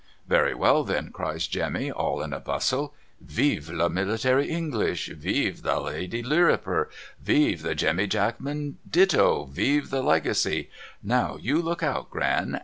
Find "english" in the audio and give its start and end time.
4.49-5.09